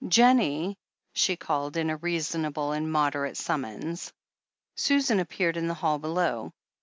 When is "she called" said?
1.13-1.77